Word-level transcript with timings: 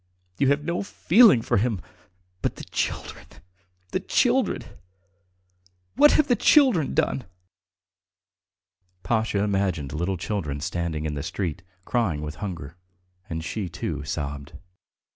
You 0.39 0.47
have 0.47 0.63
no 0.63 0.81
feeling 0.81 1.43
for 1.43 1.57
him, 1.57 1.79
but 2.41 2.55
the 2.55 2.63
children... 2.63 3.27
the 3.91 3.99
children... 3.99 4.63
What 5.93 6.13
have 6.13 6.27
the 6.27 6.35
children 6.35 6.95
done?" 6.95 7.25
Pasha 9.03 9.43
imagined 9.43 9.93
little 9.93 10.17
children 10.17 10.59
standing 10.59 11.05
in 11.05 11.13
the 11.13 11.21
street, 11.21 11.61
crying 11.85 12.23
with 12.23 12.37
hunger, 12.41 12.77
and 13.29 13.43
she, 13.43 13.69
too, 13.69 14.03
sobbed. 14.03 14.53